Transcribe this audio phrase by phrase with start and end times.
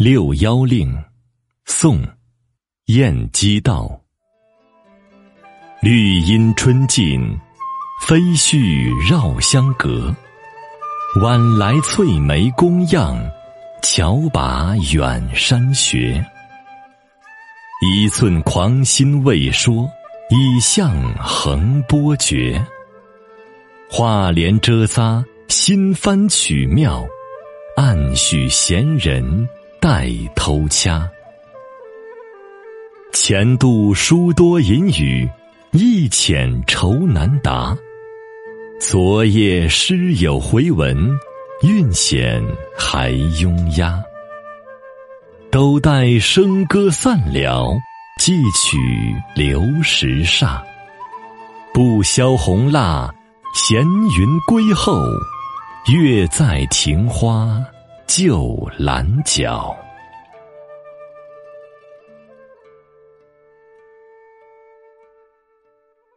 [0.00, 0.96] 六幺令，
[1.64, 2.00] 宋，
[2.84, 4.00] 晏几道。
[5.82, 7.20] 绿阴春尽，
[8.06, 10.14] 飞絮绕香阁。
[11.20, 13.18] 晚来翠眉宫样，
[13.82, 16.24] 巧把远山学。
[17.84, 19.90] 一寸狂心未说，
[20.30, 22.64] 已向横波绝。
[23.90, 27.04] 画帘遮撒，新翻曲妙，
[27.76, 29.48] 暗许闲人。
[29.80, 31.08] 待偷掐，
[33.12, 35.28] 前度书多隐语，
[35.70, 37.76] 一浅愁难答。
[38.80, 41.08] 昨夜诗有回文，
[41.62, 42.42] 韵险
[42.76, 44.02] 还庸压。
[45.48, 47.72] 都待笙歌散了，
[48.18, 48.76] 寄取
[49.36, 50.60] 流石煞。
[51.72, 53.08] 不消红蜡，
[53.54, 53.80] 闲
[54.18, 55.00] 云归后，
[55.92, 57.62] 月在庭花。
[58.08, 59.87] 旧蓝角。